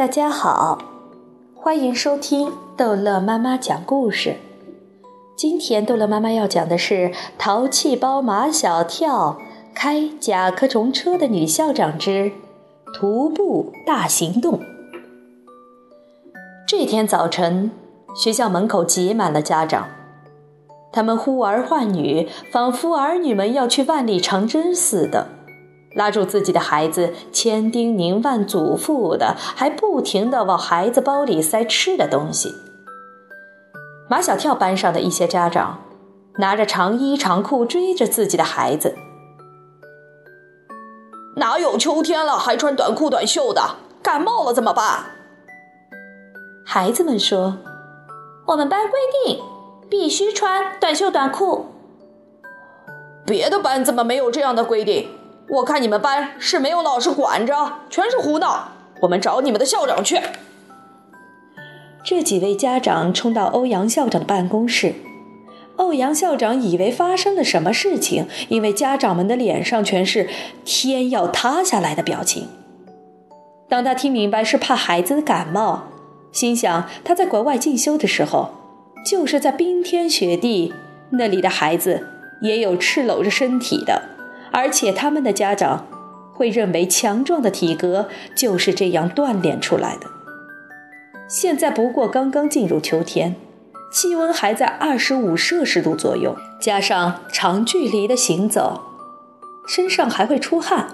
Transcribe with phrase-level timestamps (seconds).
[0.00, 0.78] 大家好，
[1.54, 4.36] 欢迎收听逗乐妈妈讲故事。
[5.36, 6.94] 今天逗乐妈妈要讲的是
[7.36, 9.38] 《淘气包马小跳
[9.74, 12.32] 开甲壳虫车的女校长之
[12.94, 14.54] 徒步大行动》。
[16.66, 17.70] 这天早晨，
[18.16, 19.86] 学校门口挤满了家长，
[20.90, 25.26] 他们呼儿唤女，仿佛儿女们要去万里长征似的。
[25.94, 32.54] 拉住自己的孩子，千叮咛万嘱咐的，还不停地往孩子包里塞吃的东西。
[34.08, 35.82] 马小跳班上的一些家长
[36.38, 38.96] 拿着长衣长裤追着自己的孩子
[41.36, 43.76] ：“哪有秋天了还穿短裤短袖的？
[44.02, 45.04] 感冒了怎么办？”
[46.66, 47.58] 孩子们说
[48.46, 49.42] ：“我们班规定
[49.88, 51.66] 必须穿短袖短裤。”
[53.26, 55.08] 别的班怎么没有这样的规定？
[55.50, 58.68] 我看你们班是没有老师管着，全是胡闹。
[59.02, 60.20] 我们找你们的校长去。
[62.04, 64.94] 这几位家长冲到欧阳校长的办公室，
[65.74, 70.28] 欧阳校长以为发生了什么事情，因为家长们的脸上全是
[70.64, 72.46] 天要塌下来的表情。
[73.68, 75.88] 当他听明白是怕孩子的感冒，
[76.30, 78.50] 心想他在国外进修的时候，
[79.04, 80.72] 就是在冰天雪地，
[81.10, 82.06] 那里的孩子
[82.40, 84.19] 也有赤裸着身体的。
[84.52, 85.86] 而且他们的家长
[86.32, 90.06] 会认为强壮的体格就是这样锻炼出来的。
[91.28, 93.36] 现在不过刚刚进入秋天，
[93.92, 98.80] 气温还在二十五摄氏度左右，加上长距离的行走，
[99.68, 100.88] 身上还会出汗，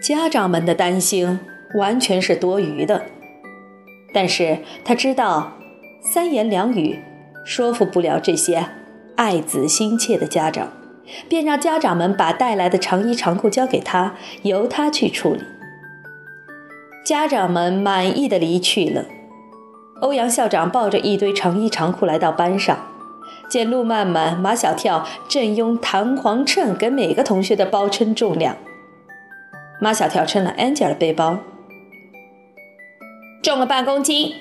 [0.00, 1.40] 家长们的担心
[1.74, 3.02] 完全是多余的。
[4.14, 5.52] 但是他知道，
[6.00, 6.98] 三言两语
[7.44, 8.64] 说服不了这些
[9.16, 10.72] 爱子心切的家长。
[11.28, 15.42] 便让家长们把带来的长衣长裤交给他，由他去处理。
[17.04, 19.04] 家长们满意的离去了。
[20.00, 22.78] 欧阳校长抱着一堆长衣长裤来到班上，
[23.48, 28.56] 见路漫漫、马小跳正用弹簧秤给每个同学的包称重量。
[29.80, 31.38] 马小跳称了 Angel 的背包，
[33.42, 34.34] 重了半公斤。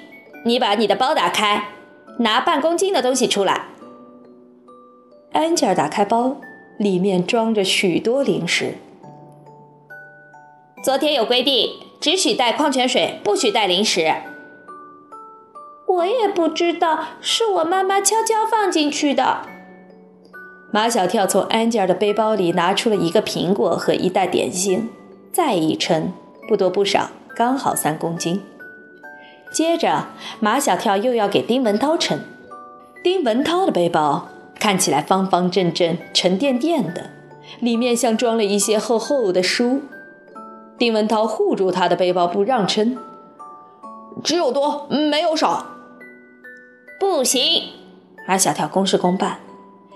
[0.46, 1.70] 你把你的包打开，
[2.20, 3.66] 拿半公斤的东西出来。
[5.34, 6.38] Angel 打开包。
[6.78, 8.76] 里面装着许多零食。
[10.84, 14.14] 昨天有规定，只许带矿泉水，不许带零食。
[15.88, 19.42] 我也不知道，是我妈妈悄悄放进去的。
[20.72, 24.90] 马小跳从安吉尔的背包里拿出了一个苹果和一袋点心，
[25.32, 26.12] 再一称，
[26.48, 28.44] 不多不少，刚好三公斤。
[29.52, 30.08] 接着，
[30.40, 32.20] 马小跳又要给丁文涛称。
[33.02, 34.28] 丁文涛的背包。
[34.68, 37.12] 看起来方方正正、沉甸甸的，
[37.62, 39.82] 里面像装了一些厚厚的书。
[40.78, 42.98] 丁文涛护住他的背包，不让称，
[44.22, 45.68] 只有多没有少。
[47.00, 47.64] 不行，
[48.28, 49.40] 马小跳公事公办，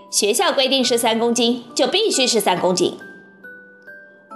[0.09, 2.97] 学校规定是三公斤，就必须是三公斤。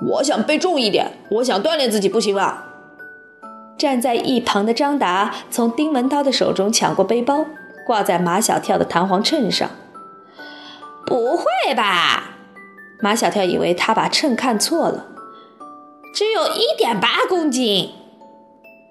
[0.06, 2.62] 我想背重一点，我想锻炼自己，不行吗？
[3.78, 7.46] 站在一旁的张达从丁文涛的手中抢过背包，
[7.88, 9.69] 挂在马小跳的弹簧秤上。
[11.06, 11.46] 不会
[11.76, 12.32] 吧？
[13.02, 15.06] 马小跳以为他把秤看错了，
[16.14, 17.92] 只有一点八公斤。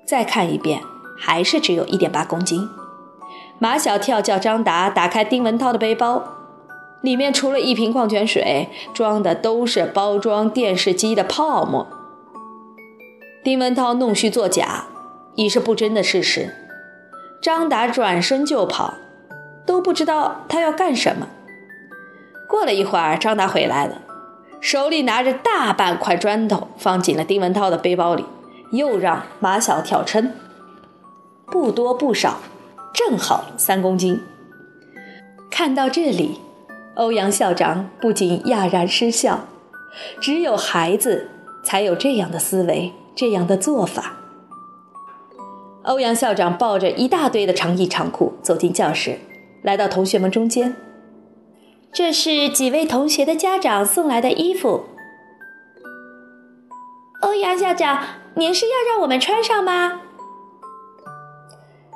[0.06, 0.82] 再看一遍，
[1.18, 2.68] 还是只有一点八公斤。
[3.58, 6.22] 马小跳叫张达打开丁文涛的背包，
[7.00, 11.86] 里面除了一瓶矿泉水，装的都是包装电视机的泡沫。
[13.42, 14.84] 丁文涛弄虚作假，
[15.34, 16.54] 已是不争的事实。
[17.40, 18.94] 张达转身就跑，
[19.66, 21.28] 都不知道他要干什么。
[22.48, 24.02] 过了一会儿，张达回来了，
[24.60, 28.24] 手里拿着大半块砖头，放进了丁文涛的背包里，
[28.70, 30.32] 又让马小跳称，
[31.46, 32.38] 不多不少，
[32.92, 34.20] 正好三公斤。
[35.50, 36.40] 看到这里，
[36.94, 39.46] 欧阳校长不禁哑然失笑，
[40.20, 41.30] 只有孩子
[41.62, 44.16] 才有这样的思维，这样的做法。
[45.82, 49.18] 欧阳校长抱着一大堆的长衣长裤走进教室，
[49.62, 50.74] 来到同学们中间。
[51.94, 54.86] 这是几位同学的家长送来的衣服。
[57.20, 58.02] 欧阳校长，
[58.34, 60.00] 您是要让我们穿上吗？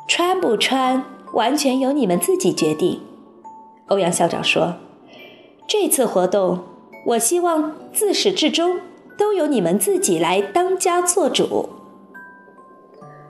[0.06, 3.00] 穿不穿，完全由你们自己决定。
[3.88, 4.76] 欧阳校长说
[5.66, 6.62] ：“这次活动，
[7.06, 8.78] 我希望自始至终
[9.18, 11.70] 都由你们自己来当家做主。”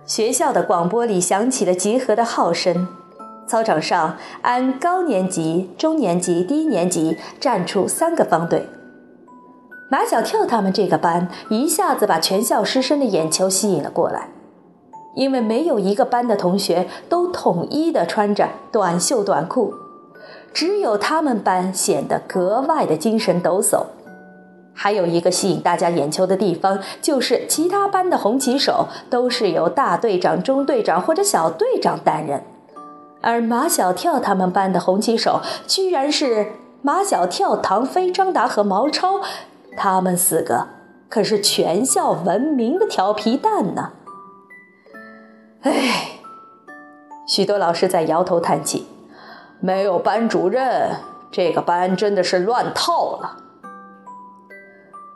[0.04, 2.88] 学校的广播里响起了集合的号声。
[3.48, 8.68] 操场上按高年级、中年级、低年级站出三个方队。
[9.90, 14.28] 马小跳他们这个班一下子把全校师生的眼球吸引了过来。
[15.14, 19.74] 因为没有一个班的同学都统一的穿着短袖短裤，
[20.52, 23.86] 只有他们班显得格外的精神抖擞。
[24.72, 32.40] 还有一个吸引大家眼球的地方，就是其他班的红旗手都是由大队长、中队长或者小队长担任，
[33.20, 39.20] 而马小跳他们班的红旗手居然是马小跳、唐飞、张达和毛超，
[39.76, 40.68] 他们四个
[41.08, 43.92] 可是全校闻名的调皮蛋呢。
[45.62, 46.20] 唉，
[47.26, 48.86] 许多老师在摇头叹气，
[49.58, 50.96] 没有班主任，
[51.32, 53.38] 这个班真的是乱套了。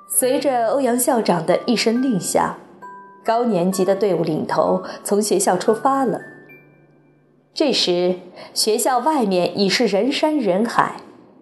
[0.09, 2.57] 随着欧阳校长的一声令下，
[3.25, 6.21] 高年级的队伍领头从学校出发了。
[7.55, 8.17] 这时，
[8.55, 10.97] 学校外面已是人山人海，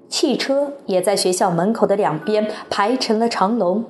[0.08, 3.84] 汽车也在学校门口的两边排成了长龙。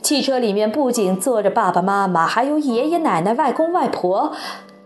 [0.00, 4.32] 汽车里面不仅坐着爸爸妈妈，还有爷爷奶奶、外公外婆，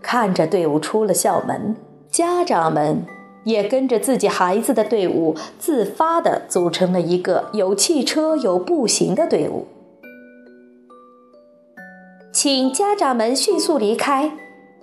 [0.01, 1.75] 看着队伍出了校门，
[2.09, 3.05] 家长们。
[3.43, 9.65] 也跟着自己孩子的队伍，自发地组成了一个有汽车有步行的队伍。
[12.31, 14.31] 请家长们迅速离开，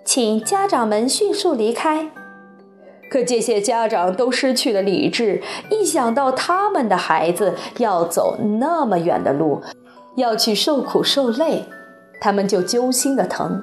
[0.08, 2.10] 请家长们迅速离开。
[3.10, 9.60] 可这些家长都失去了理智，一想到他们的孩子要走那么远的路，
[10.16, 11.66] 要去受苦受累，
[12.22, 13.62] 他们就揪心的疼。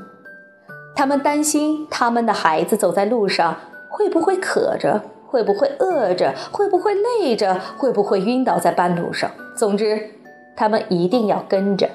[0.96, 3.58] 他们担心他们的孩子走在路上。
[3.90, 5.02] 会不会渴着？
[5.26, 6.36] 会不会饿着？
[6.52, 7.60] 会不会累着？
[7.76, 9.32] 会不会晕倒在半路上？
[9.56, 10.12] 总之，
[10.56, 11.90] 他们一定要跟着，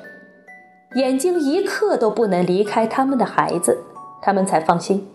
[0.94, 3.85] 眼睛一刻都不能离开他们的孩子，
[4.22, 5.08] 他们才放心。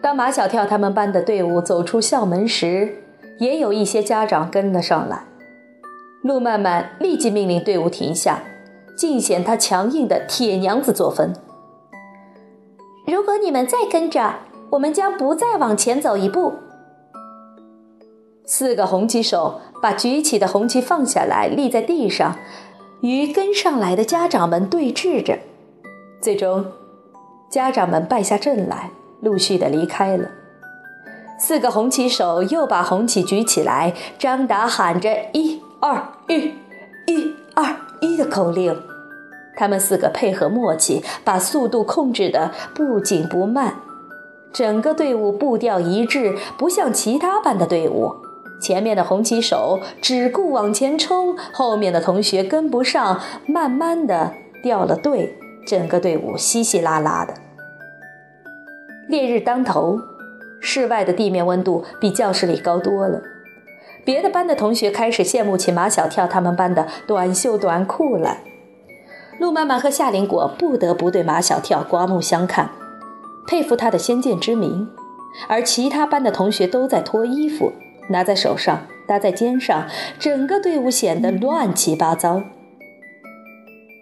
[0.00, 3.02] 当马小跳他们班的队伍走出校门时，
[3.38, 5.24] 也有一些家长跟了上来。
[6.22, 8.42] 陆曼曼立即命令队伍停下，
[8.96, 11.32] 尽显他强硬的铁娘子作风。
[13.06, 14.34] 如果你们再跟着，
[14.70, 16.54] 我们将不再往前走一步。
[18.44, 22.36] 四个红旗手把举起的红旗放下来，立在地上，
[23.00, 25.38] 与跟上来的家长们对峙着。
[26.20, 26.66] 最终，
[27.52, 28.88] 家长们败下阵来，
[29.20, 30.30] 陆续的离开了。
[31.38, 36.54] 四个红旗手又把红旗举起来，张达喊着“一二一，
[37.06, 38.80] 一二一”的口令。
[39.54, 43.74] 他们四个配合默契，把速度控制的不紧不慢。
[44.50, 48.14] 整个队伍步调一致，不像其他班的队伍。
[48.62, 54.32] 前面的红旗手只顾往前冲，后面的同学跟不上，慢慢的
[54.62, 55.38] 掉了队。
[55.66, 57.34] 整个队伍稀稀拉拉的。
[59.08, 60.00] 烈日当头，
[60.60, 63.20] 室外的地面温度比教室里高多了。
[64.04, 68.38] 别的班的同学开始羡慕起马小跳他们班的短袖短裤来。
[69.38, 72.70] 陆妈妈和夏林果不得不对马小跳刮目相看。
[73.46, 74.88] 佩服他的先见之明，
[75.48, 77.72] 而其他班的同学都在脱衣服，
[78.08, 79.86] 拿在手上，搭在肩上，
[80.18, 82.42] 整个队伍显得乱七八糟。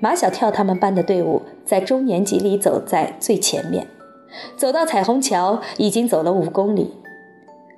[0.01, 3.87] 马小跳他们班的队伍在中年级里走在最前面，
[4.57, 6.95] 走到彩虹桥已经走了五公里，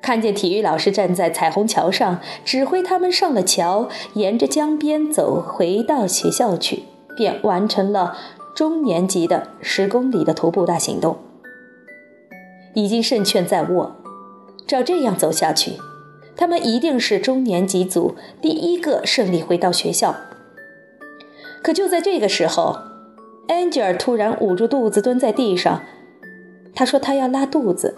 [0.00, 6.84] 看见体育老师站在彩虹桥上指挥他们上了桥，沿着江边走回到学校去，
[7.16, 8.16] 便完成了
[8.54, 11.17] 中年级的十公里的徒步大行动。
[12.74, 13.96] 已经胜券在握，
[14.67, 15.72] 照这样走下去，
[16.36, 20.14] 他们一定是中年级组第一个胜利回到学校。
[21.62, 22.76] 可就在这个时候，
[23.48, 25.81] 安吉尔突然捂住肚子蹲在地上，
[26.74, 27.96] 他说他要拉肚子。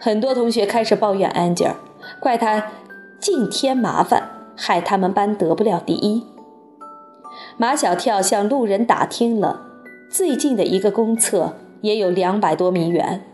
[0.00, 1.74] 很多同学开始抱怨安吉尔，
[2.20, 2.72] 怪他
[3.20, 6.24] 净添麻烦，害他们班得不了第一。
[7.56, 9.60] 马小跳向路人打听了，
[10.10, 13.24] 最近的一个公厕也有两百多米远。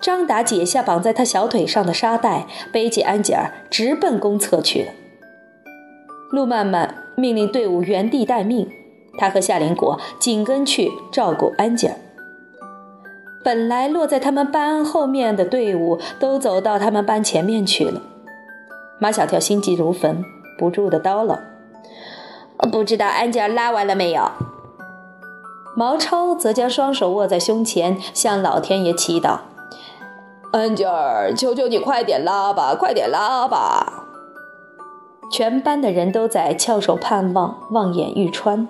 [0.00, 4.92] 张达解下绑在他小腿上的沙袋，背起安吉尔，直奔公厕去了。
[6.30, 8.68] 路漫漫命令队伍原地待命，
[9.18, 11.94] 他和夏林果紧跟去照顾安吉尔。
[13.44, 18.00] 本来落在他们班后面的队伍都走到他们班前面去了。
[18.98, 20.24] 马小跳心急如焚，
[20.56, 21.38] 不住的叨唠
[22.72, 24.30] ：“不知道安吉尔拉完了没有？”
[25.76, 29.40] 毛超则将双手握在胸前，向老天爷祈祷。
[30.52, 34.03] 安吉尔，求求你快点拉吧，快点拉吧！
[35.36, 38.68] 全班的人都在翘首盼望，望眼欲穿。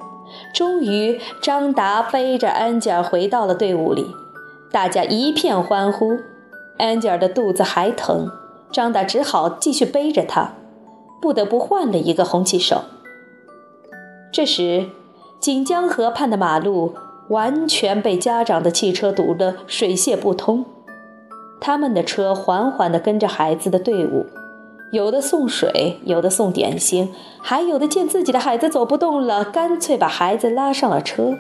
[0.55, 4.07] 终于，张达背着安吉尔回到了队伍里，
[4.73, 6.17] 大家一片欢呼。
[6.79, 8.31] 安吉尔的肚子还疼，
[8.73, 10.55] 张达只好继续背着他，
[11.21, 12.81] 不得不换了一个红旗手。
[14.33, 14.87] 这时，
[15.39, 16.95] 锦江河畔的马路
[17.29, 20.65] 完全被家长的汽车堵得水泄不通。
[21.61, 24.25] 他们的车缓缓地跟着孩子的队伍，
[24.93, 27.13] 有的送水，有的送点心，
[27.43, 31.35] 还有的见自己的孩子走不动了，干脆把孩子拉上了车。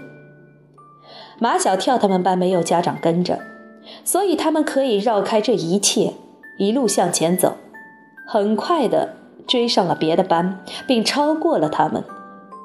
[1.39, 3.41] 马小跳他们班没有家长跟着，
[4.05, 6.15] 所以他们可以绕开这一切，
[6.59, 7.55] 一路向前走，
[8.27, 9.15] 很快的
[9.47, 12.05] 追上了别的班，并超过了他们，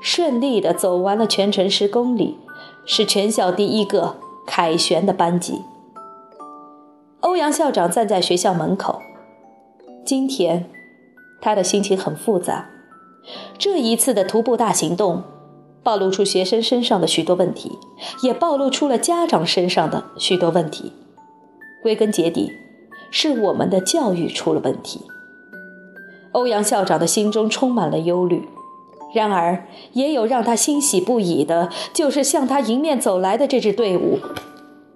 [0.02, 2.38] 顺利的走完了全程十公里，
[2.86, 4.16] 是全校第一个
[4.48, 5.62] 凯旋的班级。
[7.20, 9.02] 欧阳校长站在学校门口，
[10.06, 10.70] 今天
[11.42, 12.70] 他的心情很复杂。
[13.58, 15.24] 这一次的徒步大行动，
[15.84, 17.78] 暴露出学生身上的许多问题，
[18.24, 20.94] 也暴露出了家长身上的许多问题。
[21.84, 22.52] 归根结底，
[23.12, 25.02] 是我们的教育出了问题。
[26.32, 28.48] 欧阳校长的心中充满了忧虑，
[29.14, 34.20] 然而也有让他欣喜不已的，就是向他迎面走来的这支队伍，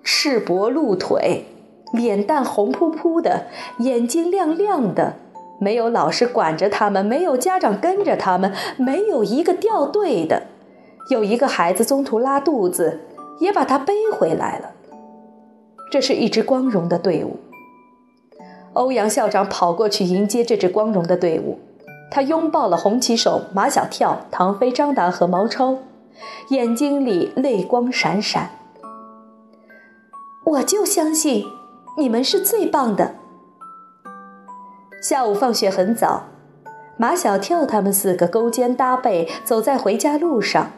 [0.03, 1.45] 赤膊露腿。
[1.93, 3.45] 脸蛋红扑扑的，
[3.77, 5.13] 眼睛亮亮的，
[5.59, 10.47] 没有老师管着他们，没有家长跟着他们，没有一个掉队的。
[11.09, 13.01] 有一个孩子中途拉肚子，
[13.39, 14.71] 也把他背回来了。
[15.91, 17.37] 这是一支光荣的队伍。
[18.73, 21.59] 欧阳校长跑过去迎接这支光荣的队伍，
[22.09, 25.77] 他拥抱了红旗手马小跳、唐飞、张达和毛超，
[26.49, 28.49] 眼睛里泪光闪闪。
[30.45, 31.45] 我就相信。
[31.95, 33.15] 你们是最棒的。
[35.01, 36.23] 下午放学很早，
[36.97, 40.71] 马小跳他们四个勾肩搭背走在回家路上，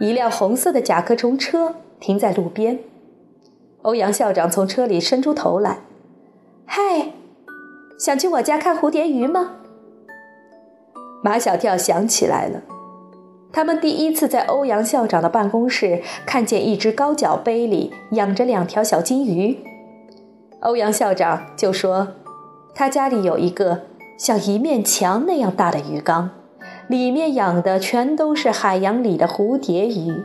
[0.00, 2.78] 一辆红色的甲壳虫车停在路边。
[3.82, 5.80] 欧阳校长从车里伸出头来
[6.66, 7.12] ：“嗨，
[7.98, 9.56] 想去我家看蝴蝶鱼吗？”
[11.22, 12.62] 马小跳想起来了，
[13.52, 19.58] 他们第一次在欧阳校长的办公室看见一只高脚杯里养着两条小金鱼。
[20.66, 22.08] 欧阳校长就说
[22.74, 23.82] ：“他家里有一个
[24.18, 26.30] 像一面墙那样大的鱼缸，
[26.88, 30.24] 里面养的全都是海洋里的蝴蝶鱼。”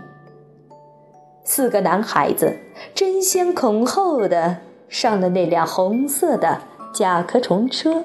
[1.46, 2.58] 四个男孩子
[2.96, 4.58] 争先恐后的
[4.90, 8.04] 上了那辆红色的甲壳虫车。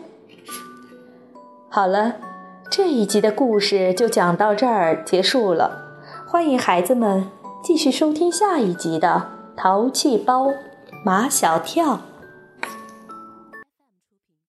[1.71, 2.17] 好了，
[2.71, 6.03] 这一集的故事就讲到这儿结束了。
[6.27, 7.31] 欢迎孩子们
[7.65, 9.29] 继续收听下一集的
[9.59, 10.53] 《淘气包
[11.03, 11.95] 马小跳》。